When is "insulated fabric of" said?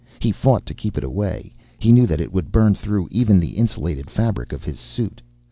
3.55-4.63